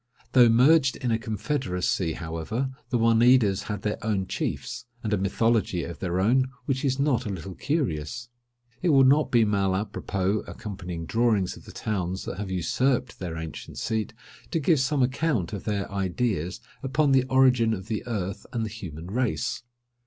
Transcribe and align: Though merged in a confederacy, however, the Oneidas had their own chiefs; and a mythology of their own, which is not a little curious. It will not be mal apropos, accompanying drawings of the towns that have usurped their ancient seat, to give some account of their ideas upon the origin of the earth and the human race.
Though 0.31 0.49
merged 0.49 0.95
in 0.95 1.11
a 1.11 1.19
confederacy, 1.19 2.13
however, 2.13 2.71
the 2.89 2.97
Oneidas 2.97 3.65
had 3.69 3.83
their 3.83 4.03
own 4.03 4.25
chiefs; 4.25 4.85
and 5.03 5.13
a 5.13 5.17
mythology 5.19 5.83
of 5.83 5.99
their 5.99 6.19
own, 6.19 6.47
which 6.65 6.83
is 6.83 6.97
not 6.97 7.27
a 7.27 7.29
little 7.29 7.53
curious. 7.53 8.27
It 8.81 8.89
will 8.89 9.03
not 9.03 9.29
be 9.29 9.45
mal 9.45 9.75
apropos, 9.75 10.39
accompanying 10.47 11.05
drawings 11.05 11.55
of 11.55 11.65
the 11.65 11.71
towns 11.71 12.25
that 12.25 12.39
have 12.39 12.49
usurped 12.49 13.19
their 13.19 13.37
ancient 13.37 13.77
seat, 13.77 14.15
to 14.49 14.59
give 14.59 14.79
some 14.79 15.03
account 15.03 15.53
of 15.53 15.65
their 15.65 15.87
ideas 15.91 16.61
upon 16.81 17.11
the 17.11 17.25
origin 17.25 17.71
of 17.75 17.85
the 17.87 18.03
earth 18.07 18.47
and 18.51 18.65
the 18.65 18.69
human 18.69 19.05
race. 19.05 19.61